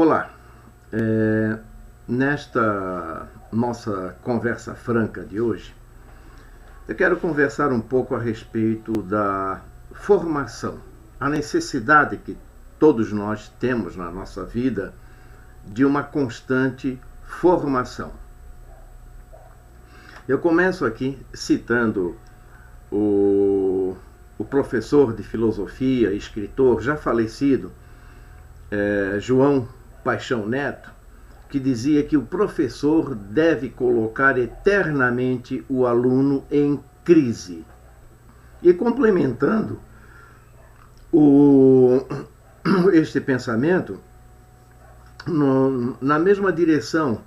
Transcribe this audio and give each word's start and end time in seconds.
Olá, 0.00 0.30
é, 0.92 1.58
nesta 2.06 3.26
nossa 3.50 4.14
conversa 4.22 4.72
franca 4.72 5.24
de 5.24 5.40
hoje, 5.40 5.74
eu 6.86 6.94
quero 6.94 7.16
conversar 7.16 7.72
um 7.72 7.80
pouco 7.80 8.14
a 8.14 8.18
respeito 8.20 8.92
da 9.02 9.60
formação, 9.92 10.78
a 11.18 11.28
necessidade 11.28 12.16
que 12.16 12.38
todos 12.78 13.10
nós 13.12 13.48
temos 13.58 13.96
na 13.96 14.08
nossa 14.08 14.44
vida 14.44 14.94
de 15.66 15.84
uma 15.84 16.04
constante 16.04 16.96
formação. 17.24 18.12
Eu 20.28 20.38
começo 20.38 20.86
aqui 20.86 21.18
citando 21.34 22.14
o, 22.88 23.96
o 24.38 24.44
professor 24.44 25.12
de 25.12 25.24
filosofia, 25.24 26.12
escritor 26.12 26.82
já 26.82 26.96
falecido, 26.96 27.72
é, 28.70 29.16
João 29.18 29.66
Paixão 30.08 30.46
Neto, 30.46 30.90
que 31.50 31.60
dizia 31.60 32.02
que 32.02 32.16
o 32.16 32.22
professor 32.22 33.14
deve 33.14 33.68
colocar 33.68 34.38
eternamente 34.38 35.62
o 35.68 35.84
aluno 35.84 36.42
em 36.50 36.80
crise. 37.04 37.62
E 38.62 38.72
complementando 38.72 39.78
o, 41.12 42.02
este 42.94 43.20
pensamento, 43.20 44.00
no, 45.26 45.94
na 46.00 46.18
mesma 46.18 46.50
direção, 46.50 47.20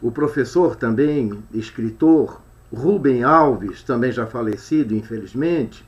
o 0.00 0.10
professor 0.10 0.74
também, 0.74 1.44
escritor, 1.52 2.40
Rubem 2.72 3.24
Alves, 3.24 3.82
também 3.82 4.10
já 4.10 4.26
falecido, 4.26 4.94
infelizmente, 4.94 5.86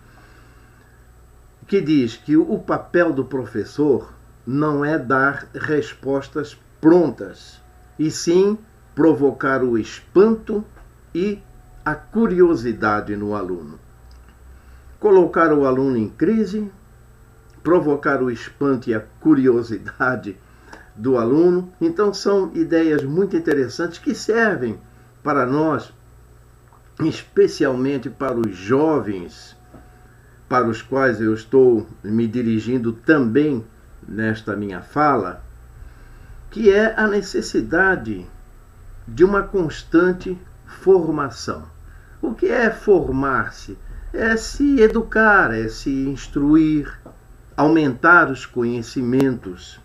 que 1.67 1.81
diz 1.81 2.19
que 2.19 2.37
o 2.37 2.59
papel 2.59 3.15
do 3.15 3.25
professor 3.25 4.18
não 4.51 4.83
é 4.83 4.99
dar 4.99 5.47
respostas 5.55 6.59
prontas, 6.81 7.61
e 7.99 8.11
sim 8.11 8.57
provocar 8.95 9.63
o 9.63 9.77
espanto 9.77 10.65
e 11.15 11.39
a 11.85 11.95
curiosidade 11.95 13.15
no 13.15 13.35
aluno. 13.35 13.79
Colocar 14.99 15.53
o 15.53 15.67
aluno 15.67 15.99
em 15.99 16.09
crise, 16.09 16.73
provocar 17.63 18.23
o 18.23 18.31
espanto 18.31 18.89
e 18.89 18.95
a 18.95 19.01
curiosidade 19.21 20.35
do 20.97 21.19
aluno. 21.19 21.71
Então, 21.79 22.15
são 22.15 22.51
ideias 22.55 23.05
muito 23.05 23.37
interessantes 23.37 23.99
que 23.99 24.15
servem 24.15 24.81
para 25.23 25.45
nós, 25.45 25.93
especialmente 27.01 28.09
para 28.09 28.39
os 28.39 28.57
jovens, 28.57 29.55
para 30.49 30.67
os 30.67 30.81
quais 30.81 31.21
eu 31.21 31.35
estou 31.35 31.87
me 32.03 32.27
dirigindo 32.27 32.95
também 32.95 33.63
nesta 34.09 34.57
minha 34.57 34.81
fala, 34.81 35.45
que 36.51 36.73
é 36.73 36.99
a 36.99 37.07
necessidade 37.07 38.27
de 39.07 39.23
uma 39.23 39.43
constante 39.43 40.37
formação. 40.67 41.65
O 42.21 42.35
que 42.35 42.47
é 42.47 42.71
formar-se? 42.71 43.77
É 44.13 44.37
se 44.37 44.81
educar, 44.81 45.55
é 45.55 45.69
se 45.69 45.91
instruir, 45.91 46.99
aumentar 47.57 48.31
os 48.31 48.47
conhecimentos, 48.47 49.79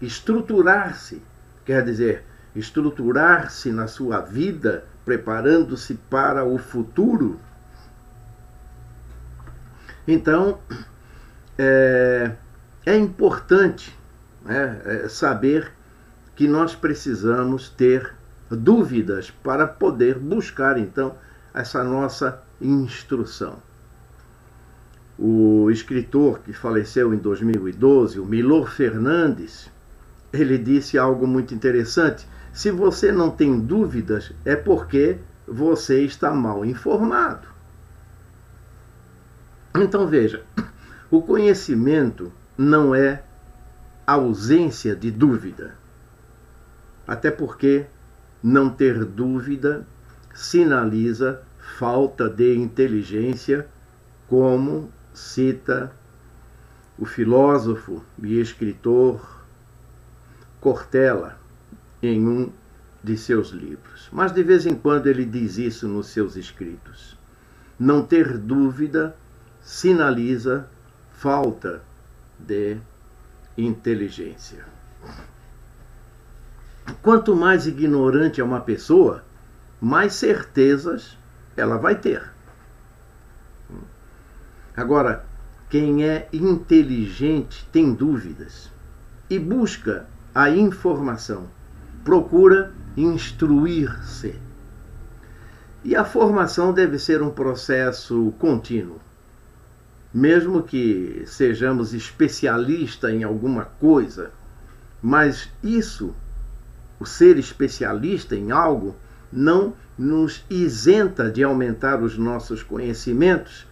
estruturar-se, 0.00 1.22
quer 1.64 1.84
dizer, 1.84 2.24
estruturar-se 2.54 3.70
na 3.70 3.86
sua 3.86 4.20
vida, 4.20 4.84
preparando-se 5.04 5.94
para 5.94 6.44
o 6.44 6.58
futuro. 6.58 7.38
Então, 10.06 10.58
é, 11.56 12.32
é 12.84 12.96
importante 12.96 13.96
né, 14.44 14.80
é, 14.84 15.08
saber 15.08 15.72
que 16.34 16.48
nós 16.48 16.74
precisamos 16.74 17.68
ter 17.68 18.14
dúvidas 18.50 19.30
para 19.30 19.66
poder 19.66 20.18
buscar 20.18 20.78
então 20.78 21.14
essa 21.54 21.84
nossa 21.84 22.42
instrução. 22.60 23.56
O 25.18 25.70
escritor 25.70 26.40
que 26.40 26.52
faleceu 26.52 27.14
em 27.14 27.18
2012, 27.18 28.18
o 28.18 28.24
Milor 28.24 28.70
Fernandes, 28.70 29.70
ele 30.32 30.58
disse 30.58 30.98
algo 30.98 31.26
muito 31.26 31.54
interessante. 31.54 32.26
Se 32.52 32.70
você 32.70 33.12
não 33.12 33.30
tem 33.30 33.60
dúvidas, 33.60 34.32
é 34.44 34.56
porque 34.56 35.18
você 35.46 36.02
está 36.02 36.32
mal 36.32 36.64
informado. 36.64 37.46
Então 39.76 40.06
veja, 40.06 40.42
o 41.10 41.22
conhecimento 41.22 42.32
não 42.56 42.94
é 42.94 43.22
ausência 44.06 44.94
de 44.94 45.10
dúvida. 45.10 45.74
Até 47.06 47.30
porque 47.30 47.86
não 48.42 48.68
ter 48.68 49.04
dúvida 49.04 49.86
sinaliza 50.34 51.42
falta 51.78 52.28
de 52.28 52.56
inteligência, 52.56 53.66
como 54.28 54.90
cita 55.12 55.92
o 56.98 57.04
filósofo 57.04 58.02
e 58.22 58.40
escritor 58.40 59.42
Cortella 60.60 61.38
em 62.02 62.26
um 62.26 62.50
de 63.02 63.16
seus 63.16 63.50
livros. 63.50 64.08
Mas 64.12 64.32
de 64.32 64.42
vez 64.42 64.64
em 64.64 64.74
quando 64.74 65.06
ele 65.06 65.24
diz 65.24 65.58
isso 65.58 65.88
nos 65.88 66.06
seus 66.06 66.36
escritos. 66.36 67.16
Não 67.78 68.04
ter 68.04 68.38
dúvida 68.38 69.16
sinaliza 69.62 70.68
falta 71.12 71.82
de 72.46 72.76
inteligência. 73.56 74.64
Quanto 77.00 77.34
mais 77.34 77.66
ignorante 77.66 78.40
é 78.40 78.44
uma 78.44 78.60
pessoa, 78.60 79.24
mais 79.80 80.14
certezas 80.14 81.16
ela 81.56 81.76
vai 81.76 81.94
ter. 81.94 82.32
Agora, 84.76 85.24
quem 85.68 86.04
é 86.04 86.28
inteligente 86.32 87.68
tem 87.72 87.92
dúvidas 87.94 88.70
e 89.28 89.38
busca 89.38 90.06
a 90.34 90.50
informação, 90.50 91.46
procura 92.04 92.72
instruir-se. 92.96 94.34
E 95.84 95.96
a 95.96 96.04
formação 96.04 96.72
deve 96.72 96.98
ser 96.98 97.22
um 97.22 97.30
processo 97.30 98.32
contínuo 98.38 99.00
mesmo 100.12 100.62
que 100.62 101.22
sejamos 101.26 101.94
especialistas 101.94 103.10
em 103.10 103.24
alguma 103.24 103.64
coisa, 103.64 104.30
mas 105.00 105.48
isso, 105.62 106.14
o 107.00 107.06
ser 107.06 107.38
especialista 107.38 108.36
em 108.36 108.50
algo, 108.50 108.94
não 109.32 109.74
nos 109.96 110.44
isenta 110.50 111.30
de 111.30 111.42
aumentar 111.42 112.02
os 112.02 112.18
nossos 112.18 112.62
conhecimentos 112.62 113.66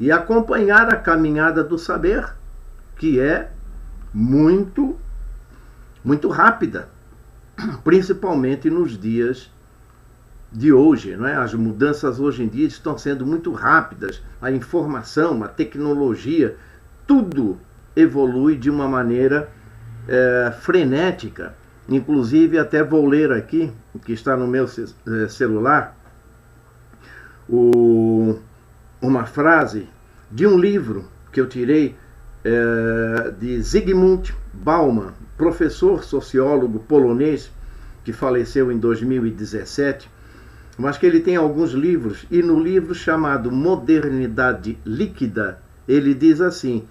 e 0.00 0.10
acompanhar 0.10 0.92
a 0.92 0.96
caminhada 0.96 1.62
do 1.62 1.78
saber, 1.78 2.34
que 2.96 3.20
é 3.20 3.50
muito, 4.12 4.96
muito 6.02 6.28
rápida, 6.28 6.88
principalmente 7.84 8.70
nos 8.70 8.98
dias 8.98 9.51
de 10.52 10.72
hoje, 10.72 11.16
não 11.16 11.26
é? 11.26 11.34
As 11.34 11.54
mudanças 11.54 12.20
hoje 12.20 12.42
em 12.42 12.48
dia 12.48 12.66
estão 12.66 12.98
sendo 12.98 13.24
muito 13.24 13.52
rápidas. 13.52 14.22
A 14.40 14.50
informação, 14.50 15.42
a 15.42 15.48
tecnologia, 15.48 16.56
tudo 17.06 17.58
evolui 17.96 18.56
de 18.56 18.70
uma 18.70 18.86
maneira 18.86 19.48
é, 20.06 20.52
frenética. 20.60 21.54
Inclusive, 21.88 22.58
até 22.58 22.82
vou 22.82 23.06
ler 23.06 23.32
aqui, 23.32 23.72
que 24.04 24.12
está 24.12 24.36
no 24.36 24.46
meu 24.46 24.64
é, 24.64 25.28
celular, 25.28 25.96
o, 27.48 28.38
uma 29.00 29.24
frase 29.24 29.88
de 30.30 30.46
um 30.46 30.58
livro 30.58 31.06
que 31.32 31.40
eu 31.40 31.48
tirei 31.48 31.96
é, 32.44 33.32
de 33.38 33.60
Zygmunt 33.62 34.32
Bauman, 34.52 35.12
professor 35.36 36.04
sociólogo 36.04 36.78
polonês 36.80 37.50
que 38.04 38.12
faleceu 38.12 38.70
em 38.70 38.78
2017 38.78 40.10
mas 40.82 40.98
que 40.98 41.06
ele 41.06 41.20
tem 41.20 41.36
alguns 41.36 41.70
livros, 41.70 42.26
e 42.28 42.42
no 42.42 42.58
livro 42.58 42.92
chamado 42.92 43.52
Modernidade 43.52 44.76
Líquida, 44.84 45.62
ele 45.86 46.12
diz 46.12 46.40
assim: 46.40 46.82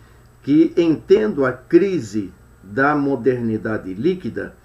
que 0.41 0.73
entendo 0.77 1.45
a 1.45 1.51
crise 1.51 2.31
da 2.63 2.95
modernidade 2.95 3.93
líquida 3.93 4.55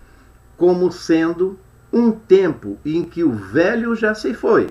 como 0.57 0.93
sendo 0.93 1.59
um 1.93 2.13
tempo 2.13 2.79
em 2.85 3.03
que 3.03 3.25
o 3.25 3.33
velho 3.33 3.97
já 3.97 4.15
se 4.15 4.33
foi, 4.33 4.69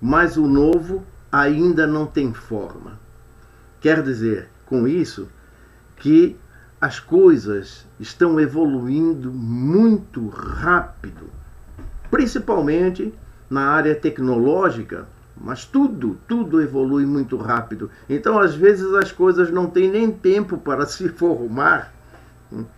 mas 0.00 0.36
o 0.36 0.46
novo 0.46 1.02
ainda 1.32 1.84
não 1.84 2.06
tem 2.06 2.32
forma. 2.32 2.96
Quer 3.80 4.04
dizer, 4.04 4.48
com 4.66 4.86
isso, 4.86 5.28
que 5.96 6.36
as 6.80 7.00
coisas 7.00 7.88
estão 7.98 8.38
evoluindo 8.38 9.32
muito 9.32 10.28
rápido, 10.28 11.28
principalmente 12.08 13.12
na 13.50 13.70
área 13.70 13.94
tecnológica, 13.96 15.06
mas 15.36 15.64
tudo, 15.64 16.16
tudo 16.28 16.62
evolui 16.62 17.04
muito 17.04 17.36
rápido. 17.36 17.90
Então, 18.08 18.38
às 18.38 18.54
vezes, 18.54 18.94
as 18.94 19.10
coisas 19.10 19.50
não 19.50 19.66
têm 19.66 19.90
nem 19.90 20.10
tempo 20.10 20.56
para 20.56 20.86
se 20.86 21.08
formar 21.10 21.92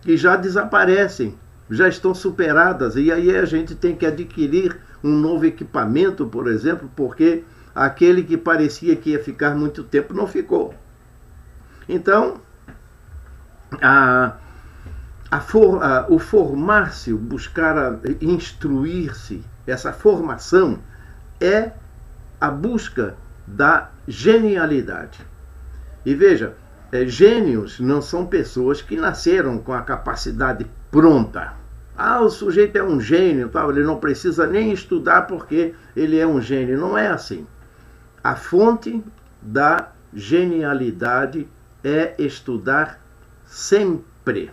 e 0.05 0.17
já 0.17 0.35
desaparecem, 0.35 1.37
já 1.69 1.87
estão 1.87 2.13
superadas 2.13 2.95
e 2.95 3.11
aí 3.11 3.35
a 3.35 3.45
gente 3.45 3.73
tem 3.75 3.95
que 3.95 4.05
adquirir 4.05 4.79
um 5.03 5.11
novo 5.11 5.45
equipamento, 5.45 6.25
por 6.27 6.47
exemplo, 6.47 6.89
porque 6.95 7.43
aquele 7.75 8.23
que 8.23 8.37
parecia 8.37 8.95
que 8.95 9.11
ia 9.11 9.23
ficar 9.23 9.55
muito 9.55 9.83
tempo 9.83 10.13
não 10.13 10.27
ficou. 10.27 10.73
Então, 11.89 12.39
a, 13.81 14.33
for, 15.39 15.83
a, 15.83 16.05
o 16.09 16.19
formar-se, 16.19 17.13
buscar 17.13 17.99
instruir-se, 18.21 19.43
essa 19.65 19.93
formação 19.93 20.79
é 21.39 21.71
a 22.39 22.49
busca 22.51 23.15
da 23.47 23.89
genialidade. 24.07 25.19
E 26.05 26.13
veja, 26.13 26.53
é, 26.91 27.05
gênios 27.05 27.79
não 27.79 28.01
são 28.01 28.25
pessoas 28.25 28.81
que 28.81 28.95
nasceram 28.95 29.57
com 29.57 29.73
a 29.73 29.81
capacidade 29.81 30.67
pronta. 30.91 31.53
Ah, 31.97 32.21
o 32.21 32.29
sujeito 32.29 32.75
é 32.77 32.83
um 32.83 32.99
gênio, 32.99 33.49
tal, 33.49 33.71
ele 33.71 33.83
não 33.83 33.99
precisa 33.99 34.45
nem 34.45 34.71
estudar 34.71 35.23
porque 35.23 35.73
ele 35.95 36.19
é 36.19 36.27
um 36.27 36.41
gênio. 36.41 36.79
Não 36.79 36.97
é 36.97 37.07
assim. 37.07 37.47
A 38.23 38.35
fonte 38.35 39.03
da 39.41 39.89
genialidade 40.13 41.47
é 41.83 42.13
estudar 42.17 42.99
sempre. 43.45 44.51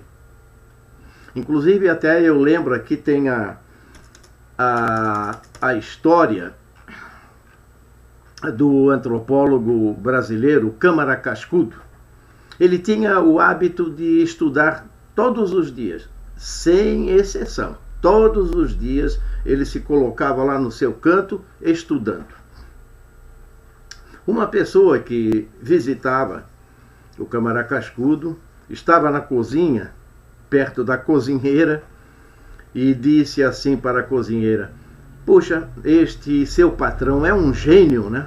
Inclusive, 1.35 1.88
até 1.88 2.21
eu 2.23 2.41
lembro 2.41 2.75
aqui 2.75 2.97
tem 2.97 3.29
a, 3.29 3.56
a, 4.59 5.38
a 5.61 5.75
história 5.75 6.55
do 8.55 8.91
antropólogo 8.91 9.93
brasileiro 9.94 10.75
Câmara 10.79 11.17
Cascudo. 11.17 11.77
Ele 12.59 12.79
tinha 12.79 13.21
o 13.21 13.38
hábito 13.38 13.91
de 13.91 14.23
estudar 14.23 14.87
todos 15.15 15.53
os 15.53 15.75
dias, 15.75 16.09
sem 16.37 17.11
exceção. 17.11 17.77
Todos 18.00 18.50
os 18.55 18.79
dias 18.79 19.21
ele 19.44 19.65
se 19.65 19.81
colocava 19.81 20.43
lá 20.43 20.59
no 20.59 20.73
seu 20.73 20.93
canto 20.93 21.41
estudando. 21.61 22.41
Uma 24.27 24.47
pessoa 24.47 24.99
que 24.99 25.49
visitava 25.61 26.44
o 27.19 27.27
Câmara 27.27 27.65
Cascudo 27.65 28.38
estava 28.69 29.11
na 29.11 29.21
cozinha, 29.21 29.93
perto 30.50 30.85
da 30.85 30.99
cozinheira, 30.99 31.82
e 32.75 32.93
disse 32.93 33.43
assim 33.43 33.76
para 33.76 34.00
a 34.00 34.02
cozinheira: 34.02 34.73
Puxa, 35.25 35.69
este 35.85 36.44
seu 36.47 36.73
patrão 36.73 37.25
é 37.25 37.32
um 37.32 37.55
gênio, 37.55 38.11
né? 38.11 38.26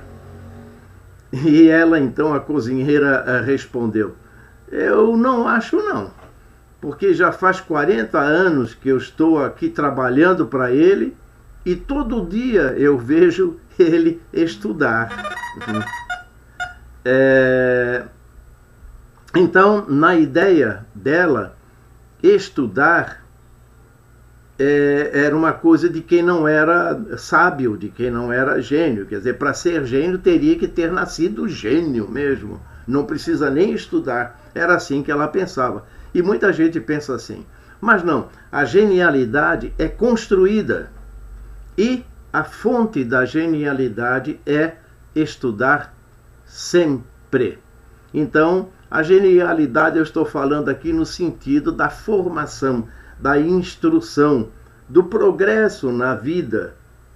E 1.32 1.68
ela 1.68 2.00
então, 2.00 2.34
a 2.34 2.40
cozinheira, 2.40 3.24
eh, 3.28 3.42
respondeu: 3.42 4.16
Eu 4.72 5.18
não 5.18 5.48
acho, 5.48 5.78
não, 5.78 6.12
porque 6.80 7.14
já 7.14 7.32
faz 7.32 7.60
40 7.60 8.20
anos 8.20 8.74
que 8.74 8.90
eu 8.90 8.98
estou 8.98 9.44
aqui 9.44 9.70
trabalhando 9.70 10.46
para 10.46 10.72
ele 10.72 11.16
e 11.66 11.76
todo 11.76 12.28
dia 12.28 12.74
eu 12.78 12.98
vejo 12.98 13.58
ele 13.80 14.22
estudar. 14.32 15.36
É... 17.04 18.04
Então, 19.36 19.84
na 19.88 20.16
ideia 20.16 20.86
dela, 20.94 21.56
estudar 22.24 23.24
é, 24.58 25.12
era 25.14 25.36
uma 25.36 25.52
coisa 25.52 25.90
de 25.90 26.02
quem 26.02 26.24
não 26.24 26.48
era 26.48 27.18
sábio, 27.18 27.78
de 27.78 27.90
quem 27.90 28.10
não 28.10 28.32
era 28.32 28.62
gênio. 28.62 29.06
Quer 29.06 29.18
dizer, 29.18 29.38
para 29.38 29.54
ser 29.54 29.86
gênio 29.86 30.18
teria 30.18 30.58
que 30.58 30.68
ter 30.68 30.92
nascido 30.92 31.50
gênio 31.50 32.10
mesmo. 32.10 32.62
Não 32.88 33.06
precisa 33.06 33.50
nem 33.50 33.74
estudar. 33.74 34.40
Era 34.56 34.76
assim 34.76 35.04
que 35.04 35.12
ela 35.12 35.28
pensava. 35.28 35.86
E 36.14 36.22
muita 36.22 36.54
gente 36.54 36.80
pensa 36.80 37.16
assim. 37.16 37.46
Mas 37.82 38.04
não, 38.04 38.30
a 38.52 38.64
genialidade 38.64 39.74
é 39.78 39.88
construída. 39.88 40.90
E 41.78 42.06
a 42.32 42.44
fonte 42.44 43.04
da 43.04 43.26
genialidade 43.26 44.40
é 44.46 44.74
estudar 45.16 45.94
sempre. 46.46 47.60
Então, 48.14 48.70
a 48.94 49.02
genialidade 49.02 49.98
eu 49.98 50.04
estou 50.04 50.24
falando 50.24 50.70
aqui 50.70 50.94
no 50.94 51.04
sentido 51.04 51.72
da 51.72 51.90
formação 51.90 52.88
da 53.20 53.40
instrução, 53.40 54.50
do 54.88 55.06
progresso 55.06 55.92
na 55.92 56.14
vida, 56.14 56.76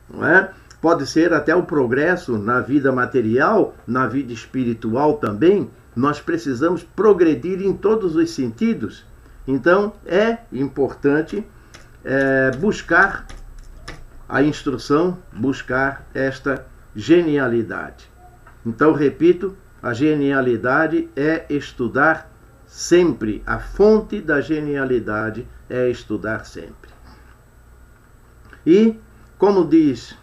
não 0.10 0.26
é? 0.26 0.50
Pode 0.82 1.06
ser 1.06 1.34
até 1.34 1.56
o 1.56 1.62
progresso 1.62 2.36
na 2.36 2.62
vida 2.62 2.92
material, 2.92 3.76
na 3.86 4.08
vida 4.08 4.34
espiritual 4.34 5.18
também. 5.18 5.70
Nós 5.96 6.20
precisamos 6.20 6.82
progredir 6.82 7.62
em 7.62 7.78
todos 7.78 8.16
os 8.16 8.32
sentidos. 8.32 9.06
Então 9.48 9.94
é 10.04 10.40
importante 10.52 11.46
é, 12.04 12.50
buscar 12.58 13.28
a 14.28 14.42
instrução, 14.42 15.20
buscar 15.32 16.08
esta 16.12 16.66
genialidade. 16.96 18.10
Então, 18.66 18.94
repito, 18.94 19.56
a 19.82 19.94
genialidade 19.94 21.10
é 21.16 21.46
estudar 21.50 22.32
sempre. 22.66 23.44
A 23.46 23.60
fonte 23.60 24.22
da 24.22 24.42
genialidade 24.42 25.48
é 25.70 25.90
estudar 25.90 26.46
sempre. 26.46 26.90
E, 28.66 29.00
como 29.38 29.66
diz 29.66 30.18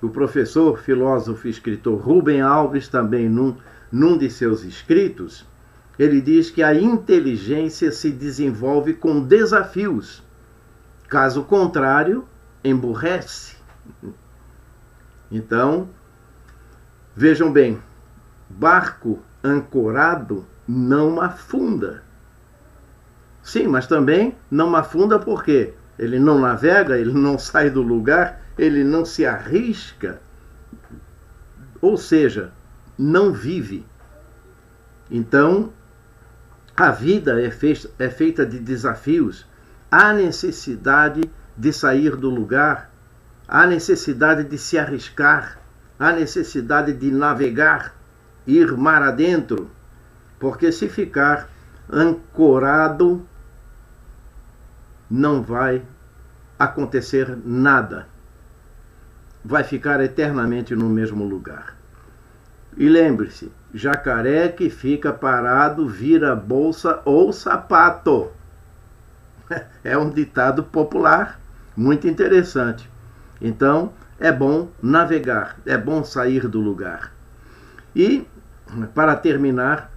o 0.00 0.08
professor, 0.08 0.78
filósofo 0.78 1.46
e 1.46 1.50
escritor 1.50 2.00
Rubem 2.00 2.40
Alves, 2.40 2.88
também 2.88 3.28
num, 3.28 3.56
num 3.92 4.16
de 4.16 4.30
seus 4.30 4.64
escritos, 4.64 5.46
ele 5.98 6.20
diz 6.20 6.50
que 6.50 6.62
a 6.62 6.74
inteligência 6.74 7.92
se 7.92 8.10
desenvolve 8.10 8.94
com 8.94 9.20
desafios. 9.20 10.22
Caso 11.08 11.44
contrário, 11.44 12.24
emburrece. 12.64 13.56
Então, 15.30 15.90
vejam 17.14 17.52
bem, 17.52 17.78
barco 18.50 19.20
ancorado 19.42 20.44
não 20.66 21.20
afunda. 21.20 22.02
Sim, 23.42 23.68
mas 23.68 23.86
também 23.86 24.36
não 24.50 24.76
afunda 24.76 25.18
porque 25.18 25.72
ele 25.98 26.18
não 26.18 26.38
navega, 26.38 26.98
ele 26.98 27.12
não 27.12 27.38
sai 27.40 27.70
do 27.70 27.82
lugar, 27.82 28.42
ele 28.58 28.84
não 28.84 29.04
se 29.04 29.24
arrisca. 29.24 30.20
Ou 31.80 31.96
seja, 31.96 32.52
não 32.98 33.32
vive. 33.32 33.86
Então, 35.10 35.72
a 36.76 36.90
vida 36.90 37.42
é 37.42 37.50
feita, 37.50 37.90
é 37.98 38.08
feita 38.08 38.44
de 38.44 38.58
desafios. 38.58 39.46
Há 39.90 40.12
necessidade 40.12 41.22
de 41.56 41.72
sair 41.72 42.16
do 42.16 42.30
lugar, 42.30 42.90
há 43.48 43.66
necessidade 43.66 44.44
de 44.44 44.56
se 44.56 44.78
arriscar, 44.78 45.58
há 45.98 46.12
necessidade 46.12 46.92
de 46.92 47.10
navegar, 47.10 47.94
ir 48.46 48.76
mar 48.76 49.02
adentro, 49.02 49.70
porque 50.38 50.72
se 50.72 50.88
ficar 50.88 51.48
ancorado 51.90 53.26
não 55.10 55.42
vai 55.42 55.82
acontecer 56.58 57.36
nada. 57.44 58.06
Vai 59.44 59.64
ficar 59.64 60.00
eternamente 60.00 60.76
no 60.76 60.88
mesmo 60.88 61.24
lugar. 61.24 61.74
E 62.76 62.88
lembre-se, 62.88 63.50
jacaré 63.74 64.48
que 64.48 64.70
fica 64.70 65.12
parado 65.12 65.88
vira 65.88 66.36
bolsa 66.36 67.00
ou 67.04 67.32
sapato. 67.32 68.30
É 69.82 69.98
um 69.98 70.10
ditado 70.10 70.62
popular 70.62 71.40
muito 71.76 72.06
interessante. 72.06 72.88
Então, 73.40 73.92
é 74.20 74.30
bom 74.30 74.68
navegar, 74.80 75.56
é 75.66 75.76
bom 75.76 76.04
sair 76.04 76.46
do 76.46 76.60
lugar. 76.60 77.10
E, 77.94 78.26
para 78.94 79.16
terminar, 79.16 79.90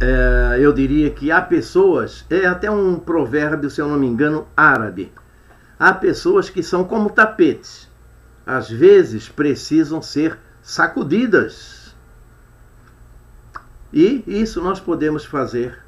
é, 0.00 0.58
eu 0.58 0.72
diria 0.72 1.10
que 1.10 1.30
há 1.30 1.40
pessoas, 1.40 2.24
é 2.28 2.46
até 2.46 2.70
um 2.70 2.98
provérbio, 2.98 3.70
se 3.70 3.80
eu 3.80 3.88
não 3.88 3.98
me 3.98 4.06
engano, 4.06 4.46
árabe. 4.56 5.12
Há 5.78 5.92
pessoas 5.92 6.50
que 6.50 6.62
são 6.62 6.84
como 6.84 7.10
tapetes. 7.10 7.88
Às 8.46 8.68
vezes 8.70 9.28
precisam 9.28 10.02
ser 10.02 10.38
sacudidas. 10.62 11.94
E 13.92 14.24
isso 14.26 14.60
nós 14.60 14.80
podemos 14.80 15.24
fazer 15.24 15.78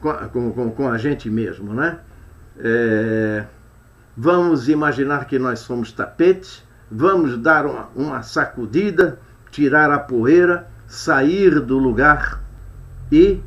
com, 0.00 0.52
com, 0.52 0.70
com 0.70 0.88
a 0.88 0.98
gente 0.98 1.30
mesmo, 1.30 1.74
né? 1.74 1.98
É, 2.58 3.44
vamos 4.16 4.68
imaginar 4.68 5.26
que 5.26 5.38
nós 5.38 5.58
somos 5.60 5.90
tapetes, 5.92 6.62
vamos 6.90 7.36
dar 7.38 7.66
uma, 7.66 7.88
uma 7.96 8.22
sacudida, 8.22 9.18
tirar 9.54 9.88
a 9.92 10.00
poeira, 10.00 10.66
sair 10.84 11.60
do 11.60 11.78
lugar 11.78 12.42
e 13.10 13.40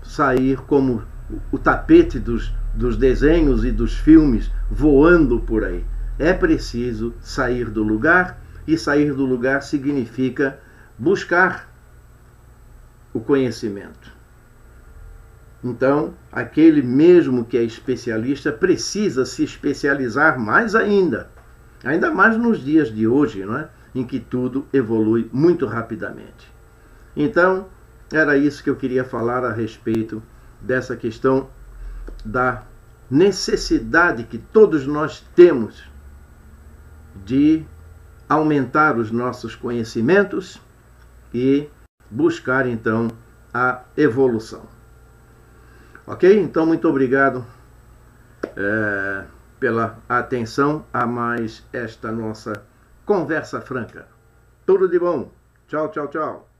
sair 0.00 0.56
como 0.58 1.02
o 1.50 1.58
tapete 1.58 2.20
dos, 2.20 2.54
dos 2.72 2.96
desenhos 2.96 3.64
e 3.64 3.72
dos 3.72 3.92
filmes 3.92 4.52
voando 4.70 5.40
por 5.40 5.64
aí. 5.64 5.84
É 6.16 6.32
preciso 6.32 7.12
sair 7.20 7.68
do 7.68 7.82
lugar, 7.82 8.40
e 8.68 8.78
sair 8.78 9.12
do 9.12 9.24
lugar 9.24 9.64
significa 9.64 10.60
buscar 10.96 11.68
o 13.12 13.18
conhecimento. 13.18 14.12
Então, 15.64 16.14
aquele 16.30 16.82
mesmo 16.82 17.44
que 17.44 17.58
é 17.58 17.64
especialista 17.64 18.52
precisa 18.52 19.24
se 19.24 19.42
especializar 19.42 20.38
mais 20.38 20.76
ainda, 20.76 21.28
ainda 21.82 22.12
mais 22.12 22.36
nos 22.36 22.64
dias 22.64 22.94
de 22.94 23.08
hoje, 23.08 23.44
não 23.44 23.58
é? 23.58 23.68
Em 23.94 24.04
que 24.04 24.18
tudo 24.18 24.66
evolui 24.72 25.28
muito 25.32 25.66
rapidamente. 25.66 26.50
Então, 27.16 27.66
era 28.12 28.36
isso 28.36 28.62
que 28.62 28.70
eu 28.70 28.76
queria 28.76 29.04
falar 29.04 29.44
a 29.44 29.52
respeito 29.52 30.22
dessa 30.60 30.96
questão 30.96 31.48
da 32.24 32.62
necessidade 33.10 34.24
que 34.24 34.38
todos 34.38 34.86
nós 34.86 35.24
temos 35.34 35.84
de 37.24 37.64
aumentar 38.28 38.96
os 38.96 39.10
nossos 39.10 39.54
conhecimentos 39.54 40.60
e 41.34 41.68
buscar 42.10 42.66
então 42.66 43.08
a 43.52 43.82
evolução. 43.96 44.62
Ok? 46.06 46.40
Então, 46.40 46.64
muito 46.64 46.88
obrigado 46.88 47.44
é, 48.56 49.24
pela 49.60 49.98
atenção 50.08 50.84
a 50.92 51.06
mais 51.06 51.62
esta 51.72 52.10
nossa 52.10 52.62
conversa 53.04 53.60
franca. 53.60 54.06
Tudo 54.66 54.88
de 54.88 54.98
bom. 54.98 55.30
Tchau, 55.68 55.88
tchau, 55.90 56.08
tchau. 56.08 56.51